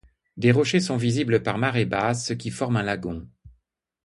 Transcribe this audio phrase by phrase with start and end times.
[0.35, 3.27] Des rochers sont visibles par marrée basse ce qui forme un lagon.